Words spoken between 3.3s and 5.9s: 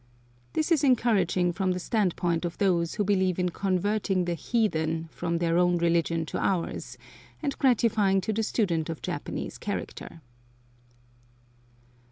in converting "the heathen" from their own